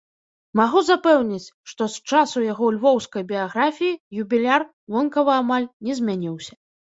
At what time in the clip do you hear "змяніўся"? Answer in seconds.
6.01-6.53